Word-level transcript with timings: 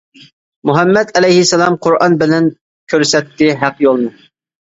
مۇھەممەد 0.67 1.11
ئەلەيھىسسالام 1.19 1.75
قۇرئان 1.83 2.15
بىلەن 2.21 2.47
كۆرسەتتى 2.95 3.51
ھەق 3.65 3.85
يولنى. 3.87 4.11